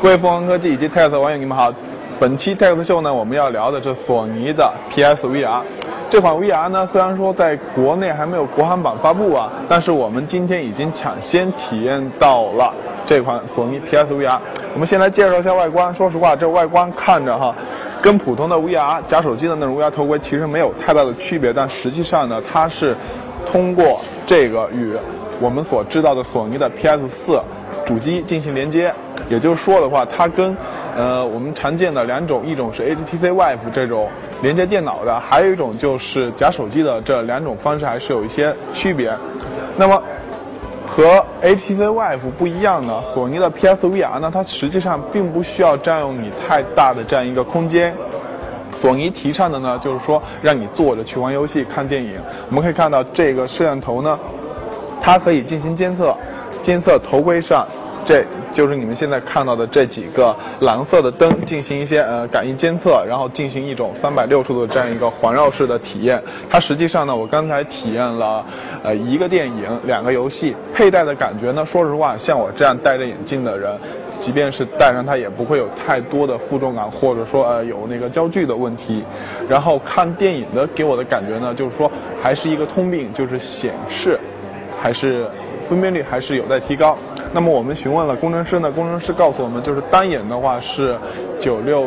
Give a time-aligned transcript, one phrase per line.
[0.00, 1.74] 各位凤凰科技以及 TES 网友，你们好。
[2.20, 5.60] 本期 TES 秀呢，我们要聊的是索尼的 PSVR。
[6.08, 12.72] 这款 VR 呢，虽然说在国内还没有国行版发布啊，但是我们今天已经抢先体验到了
[13.04, 14.38] 这款索尼 PSVR。
[14.72, 15.92] 我们先来介绍一下外观。
[15.92, 17.52] 说实话，这外观看着哈，
[18.00, 22.94] 跟普通的 VR 夹手机的那种 VR 头盔其实没有太大的区别，但实际上呢，它是
[23.50, 24.92] 通过这个与
[25.40, 27.42] 我们所知道的索尼的 PS4
[27.84, 28.94] 主机进行连接。
[29.28, 30.56] 也就是说的话，它跟，
[30.96, 34.08] 呃，我们常见的两种，一种是 HTC Vive 这种
[34.42, 39.12] 连接电脑的，还有一种就是夹手机的，这两种方式还是有一些区别。
[39.76, 40.02] 那么，
[40.86, 47.94] 和 HTC Vive 不一样的，索尼的 PSVR 呢，它实际上并不需要占用你太大的这样一个空间。
[48.76, 52.14] 索尼提倡的呢，就是说让你坐着去玩游戏、看电影。
[52.48, 54.18] 我们可以看到这个摄像头呢，
[55.00, 56.16] 它可以进行监测，
[56.62, 57.66] 监测头盔上。
[58.08, 58.24] 这
[58.54, 66.18] 就是你们现在看到的这几个蓝色的灯，进行一些呃感应监测，然后进行一种三百六十度的这样一个环绕式的体验。
[66.48, 68.42] 它实际上呢，我刚才体验了
[68.82, 73.70] 呃一个电影，两个游戏，佩戴的感觉呢，说实话，像我这样戴着眼镜的人，
[74.22, 79.04] 即便是戴上它，也不会有太多的负重感，或者说呃有那个焦距的问题。
[79.50, 84.18] 然后看电影的给我的感觉呢，就是说还是一个通病，就是显示
[84.80, 85.26] 还是
[85.68, 86.96] 分辨率还是有待提高。
[87.32, 90.98] 那么我们询问了工程师呢，工程师告诉我们，就是单眼的话是
[91.38, 91.82] 九六，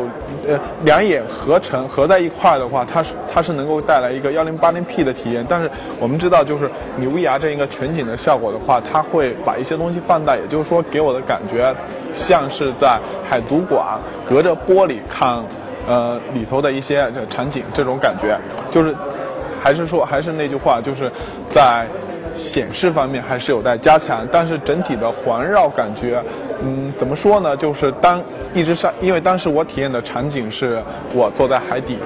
[0.46, 5.44] 呃，两眼合成合在一块的话，它是它是能够带来一个幺零八零 P 的体验。
[5.48, 5.68] 但是
[5.98, 11.74] 我们知道，就是你 VR 这一个全景的效果的话，它会把一些东西放大，也就是说，给我的感觉
[12.14, 15.42] 像是在海族馆隔着玻璃看，
[15.88, 18.38] 呃，里头的一些场景，这种感觉，
[18.70, 18.94] 就是
[19.60, 21.10] 还是说还是那句话，就是
[21.50, 21.84] 在。
[22.34, 26.22] 显示方面还是有待加强，但是整体的环绕感觉，
[26.62, 27.56] 嗯，怎么说呢？
[27.56, 28.20] 就是当
[28.54, 30.82] 一直上，因为当时我体验的场景是
[31.14, 31.98] 我坐在海底，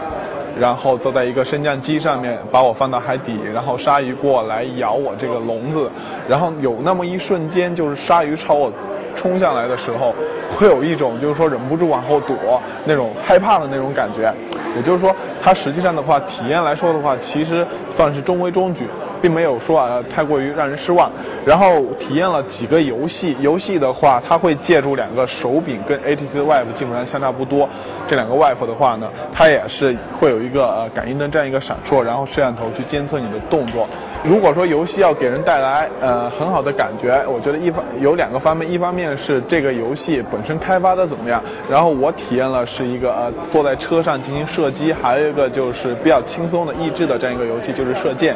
[0.59, 5.91] 然后坐在一个升降机上面，把我放到海底，然后鲨鱼过来咬我这个笼子，
[6.29, 8.73] 然后有那么一瞬间，就是鲨鱼朝我
[9.15, 10.15] 冲下来的时候，
[10.51, 14.33] 会有一种就是说忍不住往后躲那种害怕的那种感觉。
[14.77, 18.87] 也就是说，它实际上的话，体验来说的话，其实算是中规中矩。
[19.21, 21.11] 并没有说啊太过于让人失望，
[21.45, 27.69] 然后体验了几个游戏，游戏的话，它会借助两个手柄，跟 HTC Vive 基本上相差不多。
[28.09, 33.89] 这两个 Vive 的话呢，它也是会有一个呃感应灯这样一个闪烁，然后摄像头去监测你的动作。
[34.29, 48.35] 如果说游戏要给人带来呃很好的感觉，我觉得一方有两个方面，一方面是这个游戏本身开发的怎么样，然后我体验了是一个呃坐在车上进行射击，还有一个就是比较轻松的益智的这样一个游戏，就是射箭。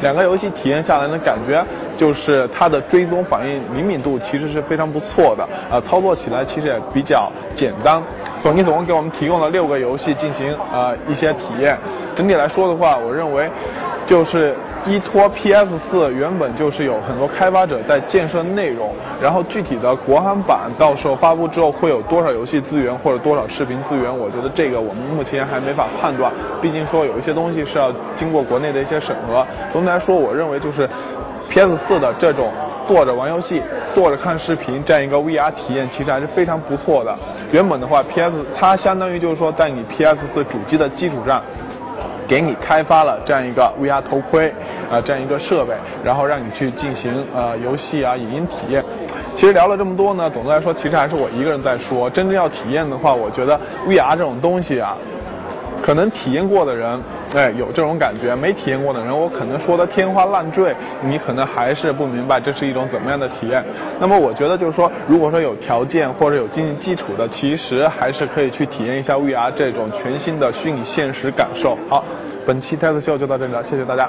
[0.00, 1.64] 两个游戏体验下来的感觉，
[1.96, 8.00] 就是它的追踪反应灵敏度其实是非常不错的，呃，操作起来其实也比较简单。
[8.42, 11.76] 索尼总共给我们提供了六个游戏进行呃一些体验，
[12.14, 13.48] 整体来说的话，我认为
[14.12, 14.54] 就是。
[14.84, 18.92] 依托 PS 四原本就是有很多开发者在建设内容，
[19.22, 26.32] 然后具体的国行版到时候发布之后会有多少游戏资源或者多少视频资源，我觉得这个我们目前还没法判断。
[26.60, 29.46] 毕竟说有一些东西是要经过国内的一些审核。
[29.72, 30.88] 总体来说，我认为就是
[31.48, 32.50] PS 四的这种
[32.84, 33.62] 坐着玩游戏、
[33.94, 37.16] 坐着看视频这样一个 VR 体验，其实还是非常不错的。
[37.52, 41.40] 原本的话，PS 它相当于就是说在你 PS 四主机的基础上。
[42.26, 44.48] 给你开发了这样一个 VR 头盔，
[44.90, 45.74] 啊，这样一个设备，
[46.04, 48.82] 然后让你去进行呃游戏啊、影音体验。
[49.34, 52.08] 其实聊了这么多呢，总的来说，其实还是我一个人在说。
[52.10, 54.96] 真正要体验的话，我觉得 VR 这种东西啊。
[55.82, 57.00] 可能体验过的人，
[57.34, 63.64] 哎，有这种感觉；没体验过的人，我可能说的天花乱坠，你可能还是不明白这是一种怎么样的体验。
[63.98, 71.78] 那么，我觉得就是说，如果说有条件或者有经济基础的，其实还是可以去体验一下 VR 这种全新的虚拟现实感受。
[71.88, 72.04] 好，
[72.46, 74.08] 本期 Test 秀就到这里了，谢谢大家。